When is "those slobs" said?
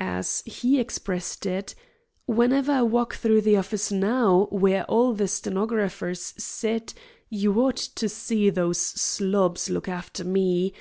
8.48-9.68